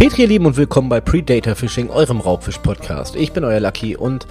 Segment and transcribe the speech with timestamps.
[0.00, 3.16] Petri, ihr Lieben, und willkommen bei Predator Fishing, eurem Raubfisch-Podcast.
[3.16, 4.26] Ich bin euer Lucky und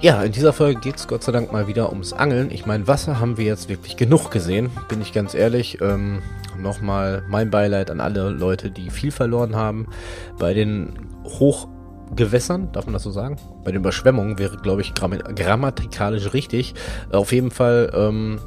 [0.00, 2.52] ja, in dieser Folge geht es Gott sei Dank mal wieder ums Angeln.
[2.52, 5.80] Ich meine, Wasser haben wir jetzt wirklich genug gesehen, bin ich ganz ehrlich.
[5.80, 6.22] Ähm,
[6.56, 9.88] Nochmal mein Beileid an alle Leute, die viel verloren haben.
[10.38, 10.92] Bei den
[11.24, 13.36] Hochgewässern, darf man das so sagen?
[13.64, 16.74] Bei den Überschwemmungen wäre, glaube ich, gramm grammatikalisch richtig.
[17.10, 18.38] Auf jeden Fall ähm,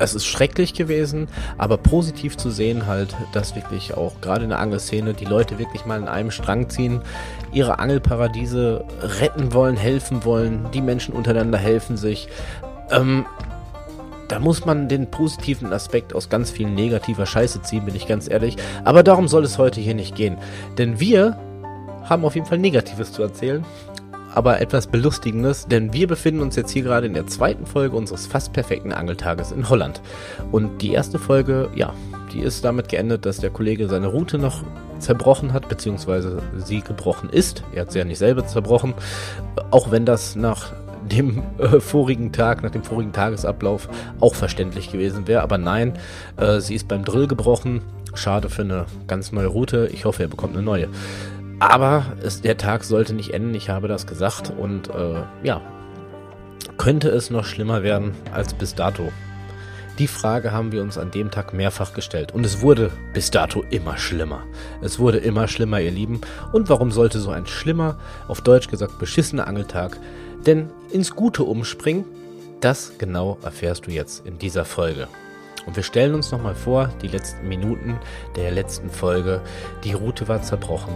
[0.00, 1.28] es ist schrecklich gewesen,
[1.58, 5.84] aber positiv zu sehen halt, dass wirklich auch gerade in der Angelszene die Leute wirklich
[5.84, 7.02] mal in einem Strang ziehen,
[7.52, 8.84] ihre Angelparadiese
[9.20, 12.28] retten wollen, helfen wollen, die Menschen untereinander helfen sich.
[12.90, 13.26] Ähm,
[14.28, 18.30] da muss man den positiven Aspekt aus ganz viel negativer Scheiße ziehen, bin ich ganz
[18.30, 18.56] ehrlich.
[18.84, 20.38] Aber darum soll es heute hier nicht gehen.
[20.78, 21.36] Denn wir
[22.04, 23.64] haben auf jeden Fall Negatives zu erzählen
[24.34, 28.26] aber etwas Belustigendes, denn wir befinden uns jetzt hier gerade in der zweiten Folge unseres
[28.26, 30.00] fast perfekten Angeltages in Holland.
[30.52, 31.92] Und die erste Folge, ja,
[32.32, 34.62] die ist damit geendet, dass der Kollege seine Route noch
[34.98, 37.64] zerbrochen hat, beziehungsweise sie gebrochen ist.
[37.72, 38.94] Er hat sie ja nicht selber zerbrochen,
[39.70, 40.72] auch wenn das nach
[41.10, 43.88] dem äh, vorigen Tag, nach dem vorigen Tagesablauf
[44.20, 45.42] auch verständlich gewesen wäre.
[45.42, 45.94] Aber nein,
[46.36, 47.82] äh, sie ist beim Drill gebrochen.
[48.14, 49.88] Schade für eine ganz neue Route.
[49.92, 50.88] Ich hoffe, er bekommt eine neue.
[51.60, 54.50] Aber es, der Tag sollte nicht enden, ich habe das gesagt.
[54.50, 55.60] Und äh, ja,
[56.78, 59.12] könnte es noch schlimmer werden als bis dato?
[59.98, 62.32] Die Frage haben wir uns an dem Tag mehrfach gestellt.
[62.32, 64.44] Und es wurde bis dato immer schlimmer.
[64.80, 66.22] Es wurde immer schlimmer, ihr Lieben.
[66.52, 69.98] Und warum sollte so ein schlimmer, auf Deutsch gesagt beschissener Angeltag
[70.46, 72.06] denn ins Gute umspringen?
[72.62, 75.08] Das genau erfährst du jetzt in dieser Folge.
[75.66, 77.98] Und wir stellen uns nochmal vor, die letzten Minuten
[78.36, 79.40] der letzten Folge.
[79.84, 80.94] Die Route war zerbrochen.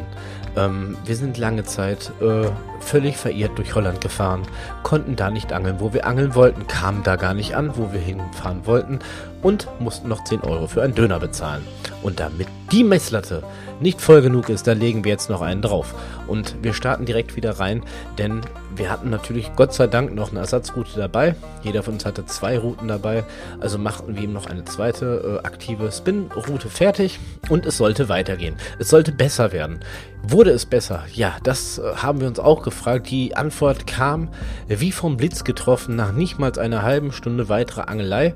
[0.57, 2.49] Ähm, wir sind lange Zeit äh,
[2.81, 4.43] völlig verirrt durch Holland gefahren,
[4.83, 8.01] konnten da nicht angeln, wo wir angeln wollten, kamen da gar nicht an, wo wir
[8.01, 9.01] hinfahren wollten
[9.43, 11.65] und mussten noch 10 Euro für einen Döner bezahlen.
[12.03, 13.45] Und damit die Messlatte
[13.79, 15.95] nicht voll genug ist, da legen wir jetzt noch einen drauf.
[16.27, 17.85] Und wir starten direkt wieder rein,
[18.19, 18.41] denn
[18.75, 21.37] wir hatten natürlich Gott sei Dank noch eine Ersatzroute dabei.
[21.63, 23.23] Jeder von uns hatte zwei Routen dabei,
[23.61, 28.57] also machten wir ihm noch eine zweite äh, aktive Spin-Route fertig und es sollte weitergehen.
[28.81, 29.79] Es sollte besser werden.
[30.25, 31.05] Wurde es besser?
[31.13, 33.09] Ja, das äh, haben wir uns auch gefragt.
[33.11, 34.31] Die Antwort kam
[34.67, 38.35] wie vom Blitz getroffen nach nicht mal einer halben Stunde weiterer Angelei.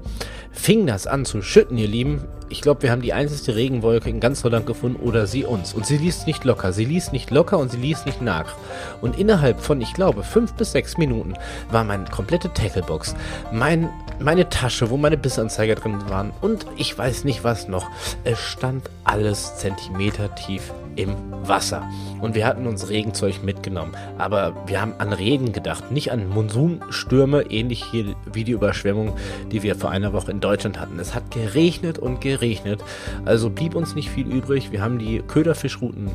[0.52, 2.22] Fing das an zu schütten, ihr Lieben.
[2.50, 5.74] Ich glaube, wir haben die einzige Regenwolke in ganz Holland gefunden oder sie uns.
[5.74, 6.72] Und sie ließ nicht locker.
[6.72, 8.54] Sie ließ nicht locker und sie ließ nicht nach.
[9.00, 11.34] Und innerhalb von, ich glaube, fünf bis sechs Minuten
[11.70, 13.14] war meine komplette Tacklebox,
[13.52, 17.86] mein, meine Tasche, wo meine Bissanzeiger drin waren und ich weiß nicht was noch.
[18.24, 21.14] Es stand alles Zentimeter tief im
[21.46, 21.88] Wasser.
[22.20, 23.92] Und wir hatten uns Regenzeug mitgenommen.
[24.18, 29.16] Aber wir haben an Regen gedacht, nicht an Monsunstürme, ähnlich hier wie die Überschwemmung,
[29.50, 30.98] die wir vor einer Woche in Deutschland hatten.
[30.98, 32.82] Es hat geregnet und geregnet.
[33.24, 34.72] Also blieb uns nicht viel übrig.
[34.72, 36.10] Wir haben die Köderfischrouten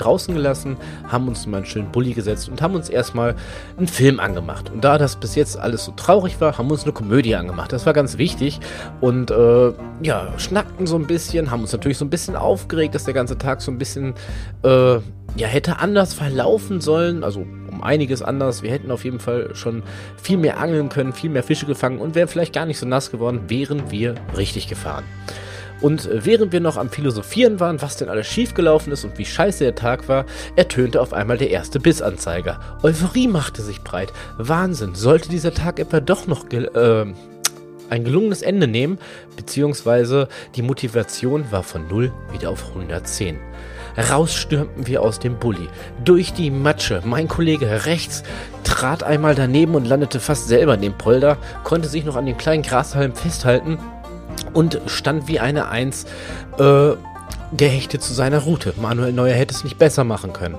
[0.00, 0.76] draußen gelassen,
[1.08, 3.36] haben uns mal einen schönen Bulli gesetzt und haben uns erstmal
[3.76, 4.70] einen Film angemacht.
[4.70, 7.72] Und da das bis jetzt alles so traurig war, haben wir uns eine Komödie angemacht.
[7.72, 8.60] Das war ganz wichtig.
[9.00, 9.72] Und äh,
[10.02, 13.38] ja, schnackten so ein bisschen, haben uns natürlich so ein bisschen aufgeregt, dass der ganze
[13.38, 14.14] Tag so ein bisschen
[14.62, 14.94] äh,
[15.36, 17.24] ja, hätte anders verlaufen sollen.
[17.24, 17.44] Also
[17.80, 18.62] um einiges anders.
[18.62, 19.82] Wir hätten auf jeden Fall schon
[20.20, 23.10] viel mehr angeln können, viel mehr Fische gefangen und wären vielleicht gar nicht so nass
[23.10, 25.04] geworden, wären wir richtig gefahren.
[25.80, 29.24] Und äh, während wir noch am Philosophieren waren, was denn alles schiefgelaufen ist und wie
[29.24, 30.26] scheiße der Tag war,
[30.56, 32.60] ertönte auf einmal der erste Bissanzeiger.
[32.82, 34.12] Euphorie machte sich breit.
[34.38, 37.12] Wahnsinn, sollte dieser Tag etwa doch noch gel äh,
[37.90, 38.98] ein gelungenes Ende nehmen,
[39.36, 43.36] beziehungsweise die Motivation war von 0 wieder auf 110.
[43.98, 45.68] Rausstürmten wir aus dem Bulli.
[46.04, 47.02] Durch die Matsche.
[47.04, 48.22] Mein Kollege rechts
[48.62, 52.38] trat einmal daneben und landete fast selber in dem Polder, konnte sich noch an den
[52.38, 53.78] kleinen Grashalm festhalten
[54.52, 56.06] und stand wie eine Eins
[56.58, 56.92] äh,
[57.56, 58.74] gehechtet zu seiner Route.
[58.80, 60.56] Manuel Neuer hätte es nicht besser machen können.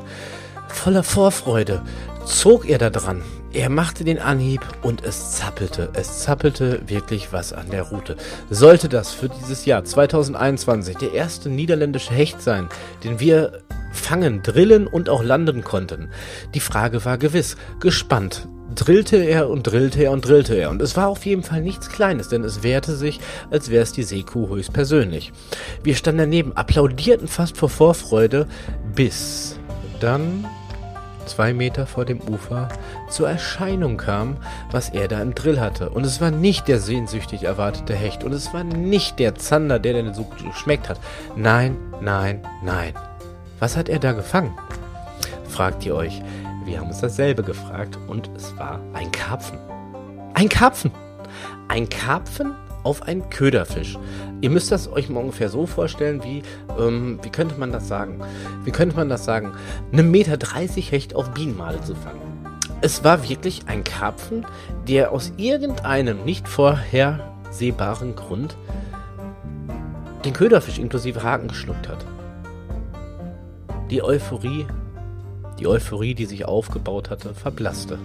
[0.68, 1.82] Voller Vorfreude
[2.26, 3.22] zog er da dran.
[3.54, 5.90] Er machte den Anhieb und es zappelte.
[5.94, 8.16] Es zappelte wirklich was an der Route.
[8.50, 12.70] Sollte das für dieses Jahr 2021 der erste niederländische Hecht sein,
[13.04, 13.60] den wir
[13.92, 16.10] fangen, drillen und auch landen konnten?
[16.54, 17.58] Die Frage war gewiss.
[17.82, 20.70] Gespannt drillte er und drillte er und drillte er.
[20.70, 23.20] Und es war auf jeden Fall nichts Kleines, denn es wehrte sich,
[23.50, 25.32] als wäre es die Seekuh höchstpersönlich.
[25.84, 28.48] Wir standen daneben, applaudierten fast vor Vorfreude,
[28.96, 29.58] bis
[30.00, 30.46] dann
[31.26, 32.68] zwei Meter vor dem Ufer
[33.10, 34.38] zur Erscheinung kam,
[34.72, 35.90] was er da im Drill hatte.
[35.90, 38.24] Und es war nicht der sehnsüchtig erwartete Hecht.
[38.24, 41.00] Und es war nicht der Zander, der denn so geschmeckt hat.
[41.36, 42.94] Nein, nein, nein.
[43.60, 44.58] Was hat er da gefangen?
[45.48, 46.22] Fragt ihr euch.
[46.64, 49.58] Wir haben uns dasselbe gefragt und es war ein Karpfen.
[50.36, 50.92] Ein Karpfen!
[51.68, 52.54] Ein Karpfen
[52.84, 53.98] auf einen Köderfisch.
[54.42, 56.44] Ihr müsst das euch mal ungefähr so vorstellen, wie,
[56.80, 58.22] ähm, wie könnte man das sagen?
[58.64, 59.54] Wie könnte man das sagen?
[59.92, 62.22] Eine Meter 30 Hecht auf Bienenmale zu fangen.
[62.82, 64.46] Es war wirklich ein Karpfen,
[64.88, 68.58] der aus irgendeinem nicht vorhersehbaren Grund
[70.26, 72.06] den Köderfisch inklusive Haken geschluckt hat.
[73.90, 74.66] Die Euphorie,
[75.62, 78.00] die Euphorie, die sich aufgebaut hatte, verblasste.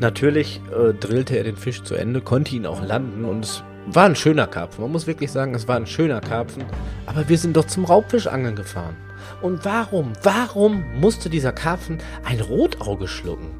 [0.00, 4.06] Natürlich äh, drillte er den Fisch zu Ende, konnte ihn auch landen und es war
[4.06, 4.82] ein schöner Karpfen.
[4.82, 6.64] Man muss wirklich sagen, es war ein schöner Karpfen.
[7.04, 8.96] Aber wir sind doch zum Raubfischangeln gefahren.
[9.42, 13.50] Und warum, warum musste dieser Karpfen ein Rotauge schlucken?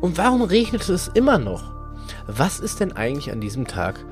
[0.00, 1.74] Und warum regnete es immer noch?
[2.26, 4.02] Was ist denn eigentlich an diesem Tag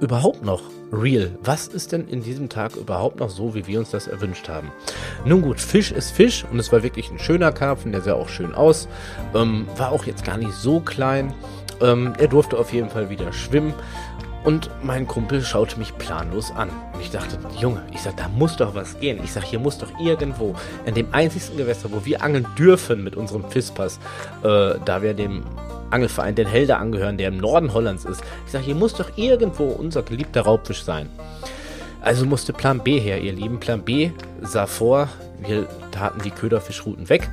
[0.00, 0.62] überhaupt noch
[0.92, 1.30] real?
[1.42, 4.70] Was ist denn in diesem Tag überhaupt noch so, wie wir uns das erwünscht haben?
[5.24, 8.28] Nun gut, Fisch ist Fisch und es war wirklich ein schöner Karpfen, der sah auch
[8.28, 8.88] schön aus.
[9.34, 11.34] Ähm, war auch jetzt gar nicht so klein.
[11.80, 13.74] Ähm, er durfte auf jeden Fall wieder schwimmen.
[14.42, 16.70] Und mein Kumpel schaute mich planlos an.
[16.94, 19.20] Und ich dachte, Junge, ich sag, da muss doch was gehen.
[19.22, 20.54] Ich sag, hier muss doch irgendwo,
[20.86, 23.98] in dem einzigsten Gewässer, wo wir angeln dürfen mit unserem FISPAS,
[24.42, 25.42] äh, da wir dem
[25.90, 28.22] Angelverein Den Helder angehören, der im Norden Hollands ist.
[28.46, 31.08] Ich sag, hier muss doch irgendwo unser geliebter Raubfisch sein.
[32.00, 33.60] Also musste Plan B her, ihr Lieben.
[33.60, 34.10] Plan B
[34.40, 35.08] sah vor,
[35.40, 37.28] wir taten die Köderfischrouten weg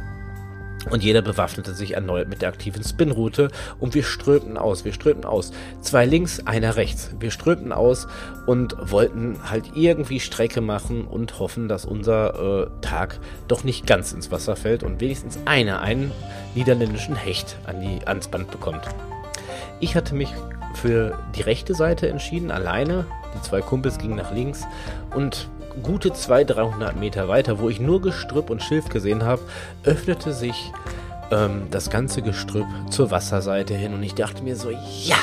[0.90, 5.26] und jeder bewaffnete sich erneut mit der aktiven Spinroute und wir strömten aus, wir strömten
[5.26, 5.52] aus.
[5.82, 7.12] Zwei links, einer rechts.
[7.20, 8.08] Wir strömten aus
[8.46, 14.14] und wollten halt irgendwie Strecke machen und hoffen, dass unser äh, Tag doch nicht ganz
[14.14, 16.12] ins Wasser fällt und wenigstens einer einen
[16.56, 18.84] niederländischen Hecht an die, ans Band bekommt.
[19.80, 20.34] Ich hatte mich
[20.74, 23.06] für die rechte Seite entschieden, alleine.
[23.36, 24.64] Die zwei Kumpels gingen nach links
[25.14, 25.50] und
[25.84, 29.42] gute 200, 300 Meter weiter, wo ich nur Gestrüpp und Schilf gesehen habe,
[29.84, 30.72] öffnete sich
[31.32, 35.18] ähm, das ganze Gestrüpp zur Wasserseite hin und ich dachte mir so, ja,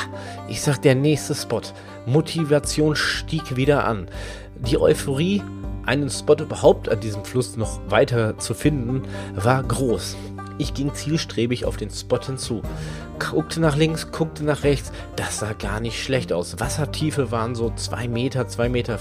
[0.47, 1.61] ich sag, der nächste Spot.
[2.05, 4.07] Motivation stieg wieder an.
[4.55, 5.41] Die Euphorie,
[5.85, 9.03] einen Spot überhaupt an diesem Fluss noch weiter zu finden,
[9.33, 10.15] war groß.
[10.57, 12.61] Ich ging zielstrebig auf den Spot hinzu.
[13.19, 14.91] Guckte nach links, guckte nach rechts.
[15.15, 16.59] Das sah gar nicht schlecht aus.
[16.59, 18.99] Wassertiefe waren so 2 Meter, 2,50 Meter.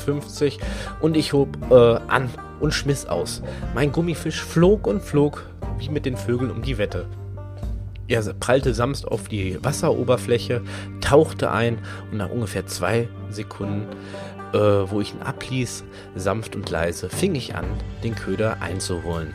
[1.01, 1.75] Und ich hob äh,
[2.09, 2.31] an
[2.61, 3.43] und schmiss aus.
[3.75, 5.45] Mein Gummifisch flog und flog
[5.79, 7.07] wie mit den Vögeln um die Wette.
[8.07, 10.63] Er prallte sanft auf die Wasseroberfläche,
[11.01, 11.79] tauchte ein
[12.11, 13.87] und nach ungefähr zwei Sekunden,
[14.53, 15.85] äh, wo ich ihn abließ,
[16.15, 17.65] sanft und leise, fing ich an,
[18.03, 19.33] den Köder einzuholen.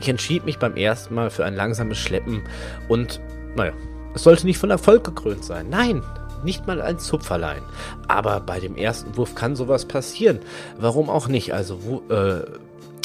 [0.00, 2.42] Ich entschied mich beim ersten Mal für ein langsames Schleppen
[2.88, 3.20] und,
[3.56, 3.72] naja,
[4.14, 5.68] es sollte nicht von Erfolg gekrönt sein.
[5.68, 6.02] Nein,
[6.42, 7.62] nicht mal ein Zupferlein.
[8.08, 10.40] Aber bei dem ersten Wurf kann sowas passieren.
[10.78, 11.52] Warum auch nicht?
[11.54, 12.44] Also wu äh,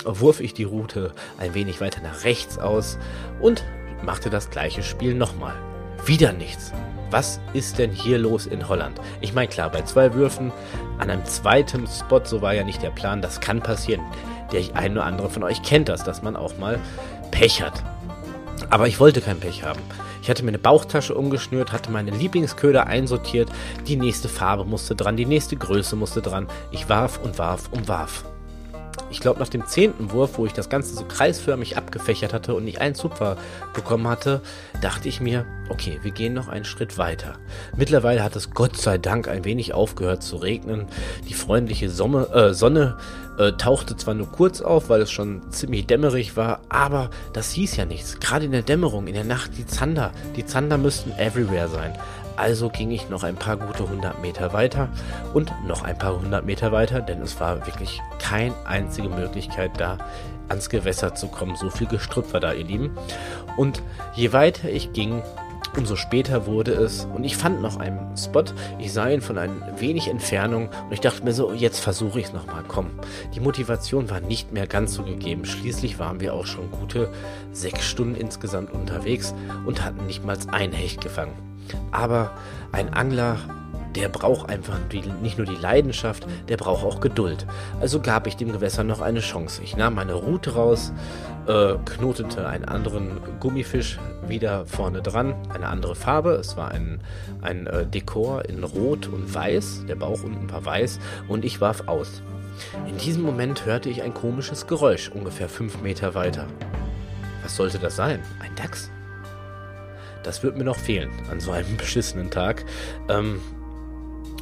[0.06, 2.98] wurf ich die Route ein wenig weiter nach rechts aus
[3.42, 3.64] und
[4.04, 5.56] machte das gleiche Spiel nochmal.
[6.06, 6.72] Wieder nichts.
[7.12, 9.00] Was ist denn hier los in Holland?
[9.22, 10.52] Ich meine, klar, bei zwei Würfen
[11.00, 14.02] an einem zweiten Spot, so war ja nicht der Plan, das kann passieren
[14.52, 16.80] der ein oder andere von euch kennt das, dass man auch mal
[17.32, 17.84] Pech hat.
[18.70, 19.82] Aber ich wollte kein Pech haben.
[20.26, 23.48] Ich hatte mir eine Bauchtasche umgeschnürt, hatte meine Lieblingsköder einsortiert,
[23.86, 26.48] die nächste Farbe musste dran, die nächste Größe musste dran.
[26.72, 28.26] Ich warf und warf und warf
[29.16, 32.66] ich glaube, nach dem zehnten Wurf, wo ich das Ganze so kreisförmig abgefächert hatte und
[32.66, 33.38] nicht einen Zupfer
[33.74, 34.42] bekommen hatte,
[34.82, 37.34] dachte ich mir, okay, wir gehen noch einen Schritt weiter.
[37.78, 40.88] Mittlerweile hat es Gott sei Dank ein wenig aufgehört zu regnen.
[41.30, 42.98] Die freundliche Sonne, äh, Sonne
[43.38, 47.76] äh, tauchte zwar nur kurz auf, weil es schon ziemlich dämmerig war, aber das hieß
[47.78, 48.20] ja nichts.
[48.20, 50.12] Gerade in der Dämmerung, in der Nacht, die Zander.
[50.36, 51.94] Die Zander müssten everywhere sein.
[52.38, 54.90] Also ging ich noch ein paar gute 100 Meter weiter
[55.34, 59.98] und noch ein paar 100 Meter weiter, denn es war wirklich keine einzige Möglichkeit da
[60.50, 61.56] ans Gewässer zu kommen.
[61.56, 62.92] So viel Gestrüpp war da, ihr Lieben.
[63.58, 63.82] Und
[64.16, 65.24] je weiter ich ging,
[65.76, 68.44] umso später wurde es und ich fand noch einen Spot.
[68.80, 72.28] Ich sah ihn von ein wenig Entfernung und ich dachte mir so, jetzt versuche ich
[72.28, 72.92] es nochmal, komm.
[73.34, 75.46] Die Motivation war nicht mehr ganz so gegeben.
[75.46, 77.10] Schließlich waren wir auch schon gute
[77.52, 79.34] sechs Stunden insgesamt unterwegs
[79.66, 81.34] und hatten nicht mal ein Hecht gefangen.
[81.92, 82.32] Aber
[82.72, 83.38] ein Angler,
[83.96, 84.78] der braucht einfach
[85.22, 87.46] nicht nur die Leidenschaft, der braucht auch Geduld.
[87.80, 89.62] Also gab ich dem Gewässer noch eine Chance.
[89.64, 90.92] Ich nahm meine Route raus,
[91.48, 96.32] äh, knotete einen anderen Gummifisch wieder vorne dran, eine andere Farbe.
[96.32, 97.02] Es war ein,
[97.42, 101.88] ein äh, Dekor in Rot und Weiß, der Bauch unten war weiß und ich warf
[101.88, 102.22] aus.
[102.88, 106.48] In diesem Moment hörte ich ein komisches Geräusch ungefähr fünf Meter weiter.
[107.44, 108.22] Was sollte das sein?
[108.40, 108.90] Ein Dachs?
[110.24, 112.66] Das wird mir noch fehlen an so einem beschissenen Tag.
[113.10, 113.40] Ähm,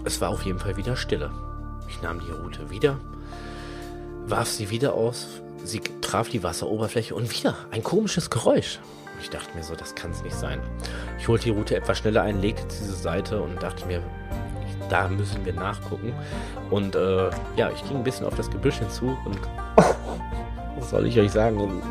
[0.06, 1.32] es war auf jeden Fall wieder Stille.
[1.90, 3.00] Ich nahm die Route wieder,
[4.26, 8.80] warf sie wieder aus, sie traf die Wasseroberfläche und wieder ein komisches Geräusch.
[9.22, 10.60] Ich dachte mir so, das kann es nicht sein.
[11.18, 14.02] Ich holte die Route etwas schneller ein, legte diese Seite und dachte mir,
[14.90, 16.14] da müssen wir nachgucken.
[16.70, 19.40] Und äh, ja, ich ging ein bisschen auf das Gebüsch hinzu und
[20.78, 21.82] was soll ich euch sagen?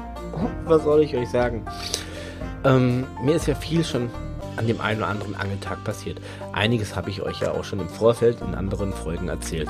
[0.65, 1.65] Was soll ich euch sagen?
[2.65, 4.11] Ähm, mir ist ja viel schon
[4.57, 6.21] an dem einen oder anderen Angeltag passiert.
[6.53, 9.69] Einiges habe ich euch ja auch schon im Vorfeld in anderen Folgen erzählt.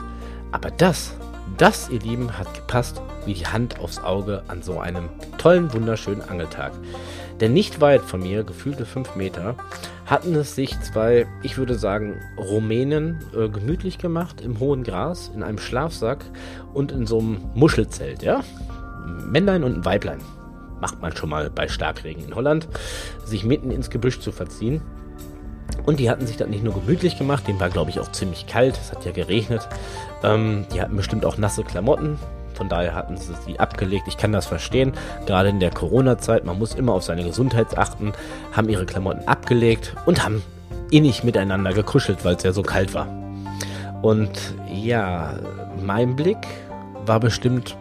[0.50, 1.14] Aber das,
[1.58, 5.08] das, ihr Lieben, hat gepasst wie die Hand aufs Auge an so einem
[5.38, 6.72] tollen, wunderschönen Angeltag.
[7.40, 9.56] Denn nicht weit von mir, gefühlte fünf Meter,
[10.06, 15.42] hatten es sich zwei, ich würde sagen, Rumänen äh, gemütlich gemacht im hohen Gras, in
[15.42, 16.24] einem Schlafsack
[16.74, 18.42] und in so einem Muschelzelt, ja?
[19.06, 20.20] Männlein und ein Weiblein.
[20.80, 22.68] Macht man schon mal bei Starkregen in Holland,
[23.24, 24.82] sich mitten ins Gebüsch zu verziehen.
[25.84, 28.46] Und die hatten sich dann nicht nur gemütlich gemacht, dem war glaube ich auch ziemlich
[28.46, 29.68] kalt, es hat ja geregnet.
[30.22, 32.18] Ähm, die hatten bestimmt auch nasse Klamotten,
[32.54, 34.04] von daher hatten sie sie abgelegt.
[34.08, 34.92] Ich kann das verstehen,
[35.26, 38.12] gerade in der Corona-Zeit, man muss immer auf seine Gesundheit achten,
[38.52, 40.42] haben ihre Klamotten abgelegt und haben
[40.90, 43.08] innig miteinander gekuschelt, weil es ja so kalt war.
[44.02, 45.34] Und ja,
[45.80, 46.38] mein Blick
[47.06, 47.76] war bestimmt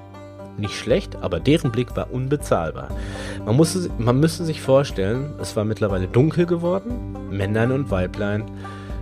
[0.58, 2.90] nicht schlecht, aber deren Blick war unbezahlbar.
[3.46, 8.44] Man, musste, man müsste sich vorstellen, es war mittlerweile dunkel geworden, Männlein und Weiblein,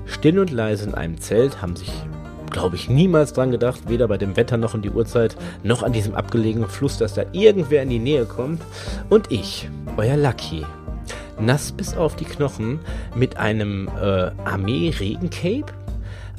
[0.05, 1.91] still und leise in einem Zelt, haben sich,
[2.51, 5.93] glaube ich, niemals dran gedacht, weder bei dem Wetter noch in die Uhrzeit, noch an
[5.93, 8.61] diesem abgelegenen Fluss, dass da irgendwer in die Nähe kommt.
[9.09, 10.65] Und ich, euer Lucky,
[11.39, 12.79] nass bis auf die Knochen,
[13.15, 15.73] mit einem äh, Armee-Regencape,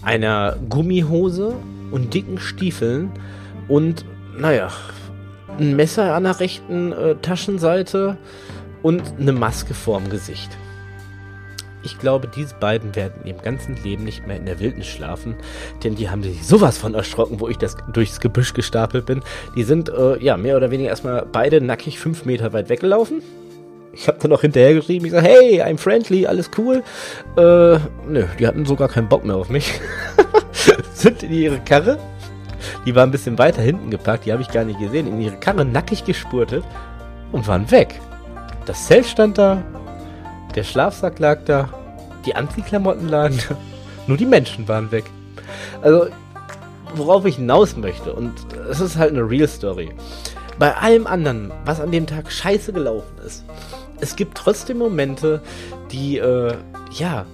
[0.02, 1.54] einer Gummihose
[1.90, 3.10] und dicken Stiefeln
[3.68, 4.04] und,
[4.36, 4.70] naja,
[5.58, 8.16] ein Messer an der rechten äh, Taschenseite
[8.82, 10.50] und eine Maske vorm Gesicht.
[11.82, 15.34] Ich glaube, diese beiden werden ihrem ganzen Leben nicht mehr in der Wildnis schlafen,
[15.82, 19.22] denn die haben sich sowas von erschrocken, wo ich das durchs Gebüsch gestapelt bin.
[19.56, 23.22] Die sind äh, ja mehr oder weniger erstmal beide nackig fünf Meter weit weggelaufen.
[23.92, 26.82] Ich habe dann noch hinterher geschrieben, ich sage, hey, I'm friendly, alles cool.
[27.36, 27.78] Äh,
[28.08, 29.80] nö, die hatten sogar keinen Bock mehr auf mich.
[30.92, 31.98] sind in ihre Karre
[32.86, 35.06] die war ein bisschen weiter hinten gepackt, die habe ich gar nicht gesehen.
[35.06, 36.64] In ihre Karre nackig gespurtet
[37.32, 38.00] und waren weg.
[38.66, 39.62] Das Zelt stand da,
[40.54, 41.68] der Schlafsack lag da,
[42.26, 43.56] die Anziehklamotten lagen da,
[44.06, 45.04] nur die Menschen waren weg.
[45.82, 46.08] Also,
[46.94, 48.32] worauf ich hinaus möchte, und
[48.68, 49.92] es ist halt eine Real Story.
[50.58, 53.44] Bei allem anderen, was an dem Tag scheiße gelaufen ist,
[54.00, 55.40] es gibt trotzdem Momente,
[55.90, 56.54] die, äh,
[56.92, 57.26] ja,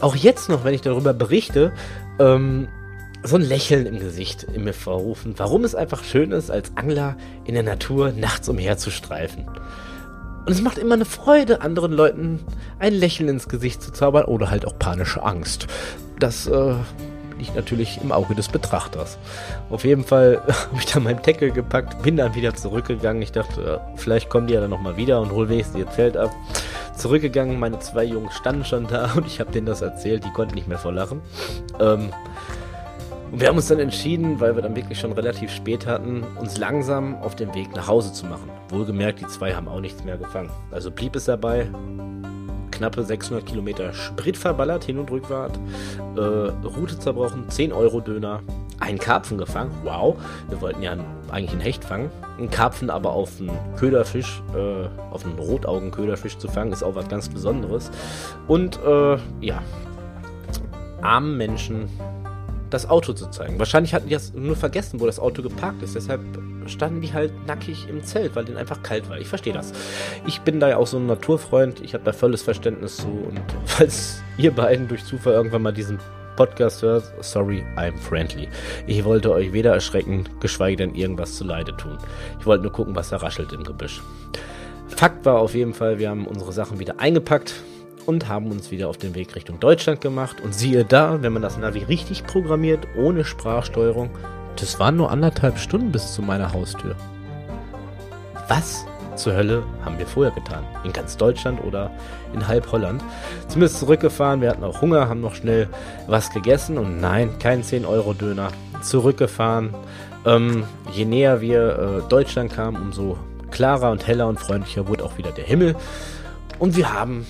[0.00, 1.72] auch jetzt noch, wenn ich darüber berichte,
[2.18, 2.68] ähm,
[3.22, 7.16] so ein Lächeln im Gesicht in mir vorrufen, warum es einfach schön ist, als Angler
[7.44, 9.46] in der Natur nachts umherzustreifen.
[9.46, 12.40] Und es macht immer eine Freude, anderen Leuten
[12.78, 15.66] ein Lächeln ins Gesicht zu zaubern oder halt auch panische Angst.
[16.18, 16.74] Das äh,
[17.38, 19.18] liegt natürlich im Auge des Betrachters.
[19.68, 23.22] Auf jeden Fall habe ich dann meinen Tackle gepackt, bin dann wieder zurückgegangen.
[23.22, 26.16] Ich dachte, äh, vielleicht kommen die ja dann nochmal wieder und hol wenigstens ihr Zelt
[26.16, 26.30] ab.
[26.96, 30.54] Zurückgegangen, meine zwei Jungs standen schon da und ich habe denen das erzählt, die konnten
[30.54, 31.20] nicht mehr vor Lachen.
[31.78, 32.10] Ähm,
[33.30, 36.58] und wir haben uns dann entschieden, weil wir dann wirklich schon relativ spät hatten, uns
[36.58, 38.50] langsam auf den Weg nach Hause zu machen.
[38.70, 40.50] Wohlgemerkt, die zwei haben auch nichts mehr gefangen.
[40.70, 41.68] Also blieb es dabei,
[42.70, 45.58] knappe 600 Kilometer Sprit verballert, Hin- und Rückfahrt,
[46.16, 48.40] äh, Route zerbrochen, 10 Euro Döner,
[48.80, 50.16] einen Karpfen gefangen, wow,
[50.48, 50.96] wir wollten ja
[51.30, 56.48] eigentlich einen Hecht fangen, einen Karpfen aber auf einen Köderfisch, äh, auf einen Rotaugenköderfisch zu
[56.48, 57.90] fangen, ist auch was ganz Besonderes.
[58.48, 59.62] Und äh, ja,
[61.02, 61.88] armen Menschen
[62.70, 63.58] das Auto zu zeigen.
[63.58, 65.94] Wahrscheinlich hatten die das nur vergessen, wo das Auto geparkt ist.
[65.94, 66.20] Deshalb
[66.66, 69.18] standen die halt nackig im Zelt, weil denen einfach kalt war.
[69.18, 69.72] Ich verstehe das.
[70.26, 71.80] Ich bin da ja auch so ein Naturfreund.
[71.80, 73.08] Ich habe da volles Verständnis zu.
[73.08, 75.98] Und falls ihr beiden durch Zufall irgendwann mal diesen
[76.36, 78.48] Podcast hört, sorry, I'm friendly.
[78.86, 81.98] Ich wollte euch weder erschrecken, geschweige denn irgendwas zu Leide tun.
[82.38, 84.00] Ich wollte nur gucken, was da raschelt im Gebüsch.
[84.88, 87.54] Fakt war auf jeden Fall, wir haben unsere Sachen wieder eingepackt,
[88.10, 90.40] und haben uns wieder auf den Weg Richtung Deutschland gemacht.
[90.40, 94.10] Und siehe da, wenn man das Navi richtig programmiert, ohne Sprachsteuerung,
[94.56, 96.96] das waren nur anderthalb Stunden bis zu meiner Haustür.
[98.48, 100.64] Was zur Hölle haben wir vorher getan?
[100.82, 101.92] In ganz Deutschland oder
[102.34, 103.00] in halb Holland?
[103.46, 105.68] Zumindest zurückgefahren, wir hatten auch Hunger, haben noch schnell
[106.08, 108.48] was gegessen und nein, kein 10-Euro-Döner.
[108.82, 109.72] Zurückgefahren.
[110.26, 113.18] Ähm, je näher wir äh, Deutschland kamen, umso
[113.52, 115.76] klarer und heller und freundlicher wurde auch wieder der Himmel.
[116.58, 117.24] Und wir haben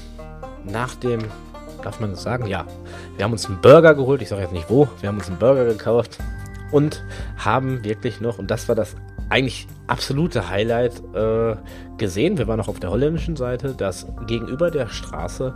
[0.71, 1.21] nach dem,
[1.83, 2.47] darf man das sagen?
[2.47, 2.67] Ja,
[3.17, 4.23] wir haben uns einen Burger geholt.
[4.23, 4.89] Ich sage jetzt nicht wo.
[5.00, 6.19] Wir haben uns einen Burger gekauft
[6.71, 7.05] und
[7.37, 8.97] haben wirklich noch, und das war das
[9.29, 11.57] eigentlich absolute Highlight, äh,
[11.97, 12.39] gesehen.
[12.39, 15.55] Wir waren noch auf der holländischen Seite, dass gegenüber der Straße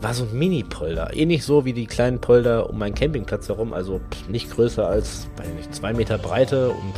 [0.00, 1.14] war so ein Mini-Polder.
[1.14, 3.72] Ähnlich so wie die kleinen Polder um meinen Campingplatz herum.
[3.72, 6.94] Also nicht größer als, weiß nicht, zwei Meter Breite und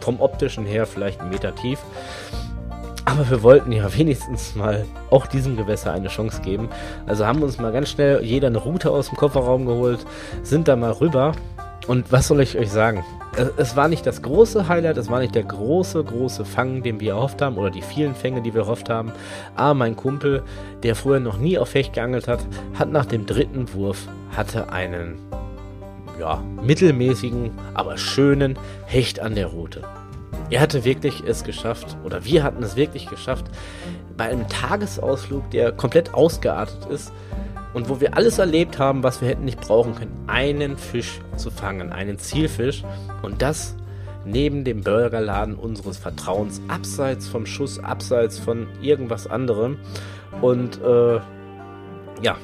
[0.00, 1.78] vom optischen her vielleicht einen Meter tief.
[3.14, 6.68] Aber wir wollten ja wenigstens mal auch diesem Gewässer eine Chance geben.
[7.06, 10.04] Also haben uns mal ganz schnell jeder eine Route aus dem Kofferraum geholt,
[10.42, 11.30] sind da mal rüber.
[11.86, 13.04] Und was soll ich euch sagen?
[13.56, 17.12] Es war nicht das große Highlight, es war nicht der große, große Fang, den wir
[17.12, 19.12] erhofft haben, oder die vielen Fänge, die wir erhofft haben.
[19.54, 20.42] Aber mein Kumpel,
[20.82, 22.44] der früher noch nie auf Hecht geangelt hat,
[22.76, 25.20] hat nach dem dritten Wurf, hatte einen,
[26.18, 29.82] ja, mittelmäßigen, aber schönen Hecht an der Route.
[30.50, 33.46] Er hatte wirklich es geschafft, oder wir hatten es wirklich geschafft,
[34.16, 37.12] bei einem Tagesausflug, der komplett ausgeartet ist
[37.72, 41.50] und wo wir alles erlebt haben, was wir hätten nicht brauchen können, einen Fisch zu
[41.50, 42.84] fangen, einen Zielfisch
[43.22, 43.74] und das
[44.24, 49.78] neben dem Burgerladen unseres Vertrauens, abseits vom Schuss, abseits von irgendwas anderem.
[50.40, 51.16] Und äh,
[52.22, 52.36] ja,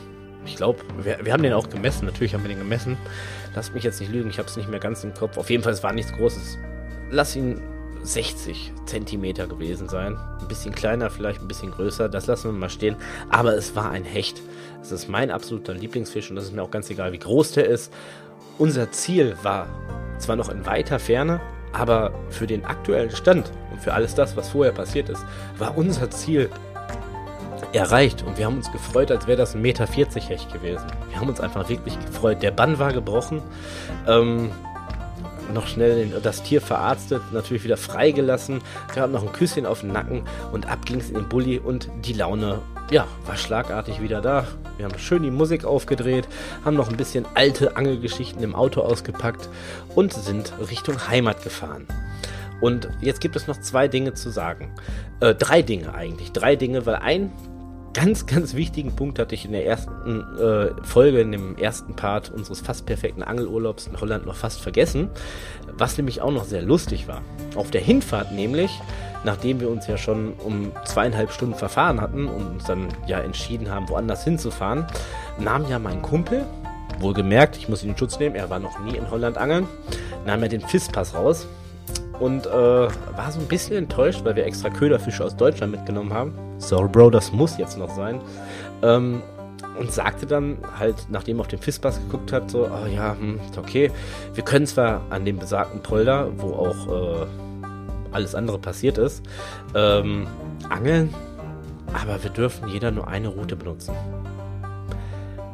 [0.44, 2.06] ich glaube, wir, wir, haben den auch gemessen.
[2.06, 2.98] Natürlich haben wir den gemessen.
[3.54, 5.38] Lasst mich jetzt nicht lügen, ich habe es nicht mehr ganz im Kopf.
[5.38, 6.58] Auf jeden Fall, es war nichts Großes.
[7.10, 7.60] Lass ihn
[8.02, 10.16] 60 Zentimeter gewesen sein.
[10.40, 12.96] Ein bisschen kleiner, vielleicht ein bisschen größer, das lassen wir mal stehen.
[13.28, 14.40] Aber es war ein Hecht.
[14.82, 17.66] Es ist mein absoluter Lieblingsfisch und das ist mir auch ganz egal, wie groß der
[17.66, 17.92] ist.
[18.58, 19.66] Unser Ziel war
[20.18, 21.40] zwar noch in weiter Ferne,
[21.72, 25.24] aber für den aktuellen Stand und für alles das, was vorher passiert ist,
[25.58, 26.50] war unser Ziel
[27.72, 30.84] erreicht und wir haben uns gefreut, als wäre das ein Meter 40 Hecht gewesen.
[31.08, 32.42] Wir haben uns einfach wirklich gefreut.
[32.42, 33.42] Der Bann war gebrochen.
[34.08, 34.50] Ähm,
[35.52, 38.60] noch schnell das Tier verarztet, natürlich wieder freigelassen,
[38.94, 41.88] gab noch ein Küsschen auf den Nacken und ab ging es in den Bulli und
[42.04, 44.46] die Laune, ja, war schlagartig wieder da.
[44.76, 46.26] Wir haben schön die Musik aufgedreht,
[46.64, 49.48] haben noch ein bisschen alte Angelgeschichten im Auto ausgepackt
[49.94, 51.86] und sind Richtung Heimat gefahren.
[52.60, 54.70] Und jetzt gibt es noch zwei Dinge zu sagen.
[55.20, 56.32] Äh, drei Dinge eigentlich.
[56.32, 57.32] Drei Dinge, weil ein
[57.92, 62.30] ganz, ganz wichtigen Punkt hatte ich in der ersten äh, Folge, in dem ersten Part
[62.30, 65.10] unseres fast perfekten Angelurlaubs in Holland noch fast vergessen,
[65.72, 67.22] was nämlich auch noch sehr lustig war.
[67.56, 68.70] Auf der Hinfahrt nämlich,
[69.24, 73.70] nachdem wir uns ja schon um zweieinhalb Stunden verfahren hatten und uns dann ja entschieden
[73.70, 74.86] haben, woanders hinzufahren,
[75.38, 76.44] nahm ja mein Kumpel,
[77.00, 79.66] wohlgemerkt, ich muss ihn in Schutz nehmen, er war noch nie in Holland angeln,
[80.26, 81.46] nahm er den Fisspass raus
[82.20, 86.49] und äh, war so ein bisschen enttäuscht, weil wir extra Köderfische aus Deutschland mitgenommen haben.
[86.60, 88.20] Sorry, Bro, das muss jetzt noch sein.
[88.82, 89.22] Ähm,
[89.78, 93.40] und sagte dann halt, nachdem er auf den Fisspass geguckt hat, so, oh ja, hm,
[93.56, 93.90] okay,
[94.34, 97.26] wir können zwar an dem besagten Polder, wo auch äh,
[98.12, 99.22] alles andere passiert ist,
[99.74, 100.26] ähm,
[100.68, 101.14] angeln,
[101.92, 103.94] aber wir dürfen jeder nur eine Route benutzen.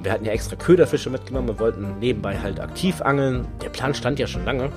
[0.01, 3.47] Wir hatten ja extra Köderfische mitgenommen, wir wollten nebenbei halt aktiv angeln.
[3.63, 4.71] Der Plan stand ja schon lange.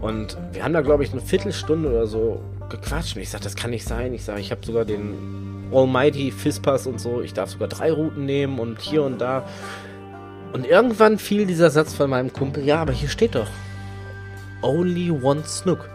[0.00, 3.16] Und wir haben da, glaube ich, eine Viertelstunde oder so gequatscht.
[3.16, 4.14] Und ich sage, das kann nicht sein.
[4.14, 7.20] Ich sage, ich habe sogar den Almighty Fistpass und so.
[7.20, 9.44] Ich darf sogar drei Routen nehmen und hier und da.
[10.52, 13.50] Und irgendwann fiel dieser Satz von meinem Kumpel, ja, aber hier steht doch,
[14.62, 15.90] only one snook.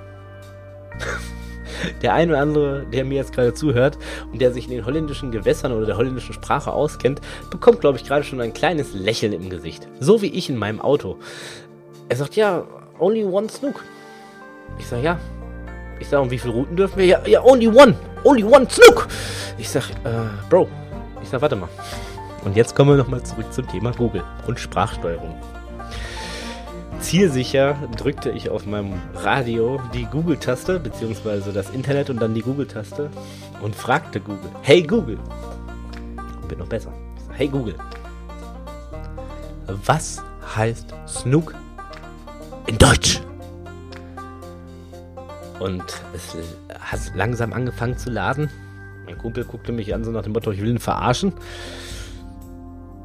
[2.02, 3.98] der ein oder andere, der mir jetzt gerade zuhört
[4.32, 8.06] und der sich in den holländischen Gewässern oder der holländischen Sprache auskennt, bekommt, glaube ich,
[8.06, 9.88] gerade schon ein kleines Lächeln im Gesicht.
[10.00, 11.18] So wie ich in meinem Auto.
[12.10, 12.68] Er sagt, ja,
[13.00, 13.84] only one Snook.
[14.78, 15.20] Ich sag, ja.
[16.00, 17.06] Ich sag, und wie viele Routen dürfen wir?
[17.06, 17.96] Ja, ja, only one.
[18.24, 19.08] Only one Snook.
[19.58, 20.68] Ich sag, äh, Bro.
[21.22, 21.70] Ich sag, warte mal.
[22.44, 25.36] Und jetzt kommen wir nochmal zurück zum Thema Google und Sprachsteuerung.
[27.00, 33.10] Zielsicher drückte ich auf meinem Radio die Google-Taste, beziehungsweise das Internet und dann die Google-Taste
[33.62, 35.20] und fragte Google, hey Google,
[36.48, 36.94] wird noch besser,
[37.34, 37.76] hey Google,
[39.68, 40.24] was
[40.56, 41.54] heißt Snook
[42.68, 43.22] in Deutsch.
[45.60, 46.36] Und es
[46.80, 48.50] hat langsam angefangen zu laden.
[49.06, 51.34] Mein Kumpel guckte mich an, so nach dem Motto, ich will ihn verarschen.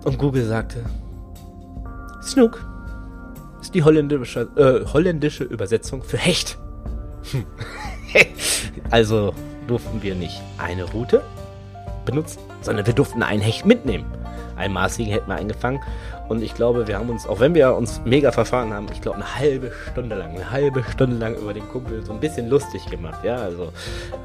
[0.04, 0.84] Und Google sagte,
[2.22, 2.64] Snook
[3.60, 6.58] ist die holländische, äh, holländische Übersetzung für Hecht.
[8.90, 9.34] also
[9.66, 11.22] durften wir nicht eine Route
[12.04, 14.06] benutzen, sondern wir durften einen Hecht mitnehmen.
[14.56, 15.80] Einen maßigen hätten wir eingefangen
[16.28, 19.16] und ich glaube, wir haben uns, auch wenn wir uns mega verfahren haben, ich glaube,
[19.16, 22.84] eine halbe Stunde lang, eine halbe Stunde lang über den Kumpel so ein bisschen lustig
[22.90, 23.24] gemacht.
[23.24, 23.72] Ja, also,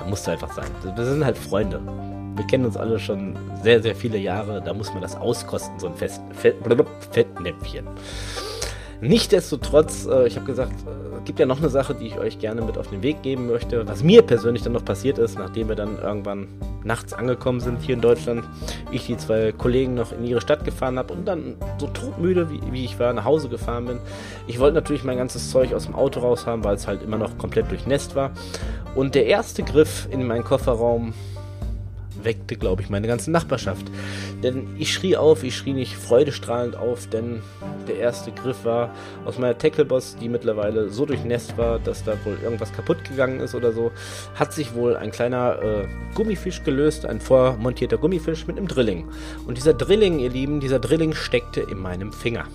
[0.08, 0.68] musste einfach sein.
[0.96, 1.80] Wir sind halt Freunde.
[2.36, 4.62] Wir kennen uns alle schon sehr, sehr viele Jahre.
[4.62, 6.56] Da muss man das auskosten, so ein Fest, Fett,
[7.12, 7.88] Fettnäpfchen.
[9.02, 12.62] Nichtsdestotrotz, äh, ich habe gesagt, äh, gibt ja noch eine Sache, die ich euch gerne
[12.62, 13.88] mit auf den Weg geben möchte.
[13.88, 16.48] Was mir persönlich dann noch passiert ist, nachdem wir dann irgendwann
[16.84, 18.44] nachts angekommen sind hier in Deutschland,
[18.92, 22.62] ich die zwei Kollegen noch in ihre Stadt gefahren habe und dann so todmüde, wie,
[22.72, 24.00] wie ich war, nach Hause gefahren bin.
[24.48, 27.18] Ich wollte natürlich mein ganzes Zeug aus dem Auto raus haben, weil es halt immer
[27.18, 28.32] noch komplett durchnässt war.
[28.96, 31.14] Und der erste Griff in meinen Kofferraum
[32.24, 33.86] weckte, glaube ich, meine ganze Nachbarschaft.
[34.44, 37.42] Denn ich schrie auf, ich schrie nicht freudestrahlend auf, denn
[37.88, 38.94] der erste Griff war
[39.26, 43.56] aus meiner Tackleboss, die mittlerweile so durchnässt war, dass da wohl irgendwas kaputt gegangen ist
[43.56, 43.92] oder so,
[44.36, 49.08] hat sich wohl ein kleiner äh, Gummifisch gelöst, ein vormontierter Gummifisch mit einem Drilling.
[49.48, 52.46] Und dieser Drilling, ihr Lieben, dieser Drilling steckte in meinem Finger.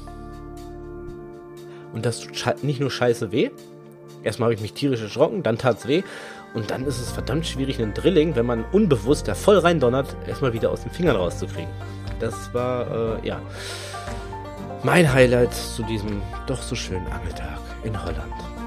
[1.93, 3.51] Und das tut nicht nur scheiße weh.
[4.23, 6.03] Erstmal habe ich mich tierisch erschrocken, dann tat es weh.
[6.55, 10.17] Und dann ist es verdammt schwierig, einen Drilling, wenn man unbewusst da voll rein donnert,
[10.27, 11.71] erstmal wieder aus den Fingern rauszukriegen.
[12.21, 13.41] Das war, äh, ja,
[14.83, 18.58] mein Highlight zu diesem doch so schönen Angeltag in Holland.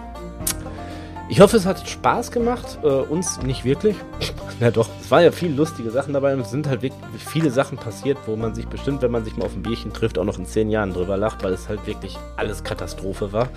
[1.32, 2.80] Ich hoffe, es hat Spaß gemacht.
[2.84, 3.96] Äh, uns nicht wirklich.
[4.60, 7.78] Na doch, es waren ja viele lustige Sachen dabei es sind halt wirklich viele Sachen
[7.78, 10.38] passiert, wo man sich bestimmt, wenn man sich mal auf ein Bierchen trifft, auch noch
[10.38, 13.48] in zehn Jahren drüber lacht, weil es halt wirklich alles Katastrophe war.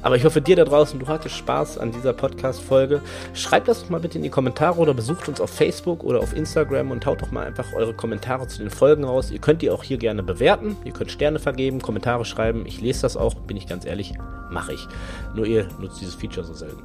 [0.00, 3.02] Aber ich hoffe, dir da draußen, du hattest Spaß an dieser Podcast-Folge.
[3.34, 6.34] Schreibt das doch mal bitte in die Kommentare oder besucht uns auf Facebook oder auf
[6.34, 9.30] Instagram und haut doch mal einfach eure Kommentare zu den Folgen raus.
[9.30, 10.76] Ihr könnt die auch hier gerne bewerten.
[10.86, 12.64] Ihr könnt Sterne vergeben, Kommentare schreiben.
[12.64, 14.14] Ich lese das auch, bin ich ganz ehrlich,
[14.50, 14.88] mache ich.
[15.34, 16.82] Nur ihr nutzt dieses Feature so selten.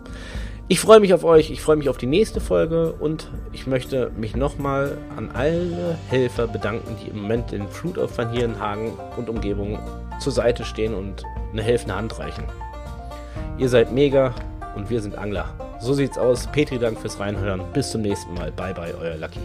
[0.70, 4.12] Ich freue mich auf euch, ich freue mich auf die nächste Folge und ich möchte
[4.18, 9.30] mich nochmal an alle Helfer bedanken, die im Moment den Flutopfern hier in Hagen und
[9.30, 9.80] Umgebung
[10.20, 12.44] zur Seite stehen und eine helfende Hand reichen.
[13.58, 14.36] Ihr seid mega
[14.76, 15.54] und wir sind Angler.
[15.80, 16.48] So sieht's aus.
[16.48, 17.62] Petri, Dank fürs Reinhören.
[17.72, 18.52] Bis zum nächsten Mal.
[18.52, 19.40] Bye bye, euer Lucky.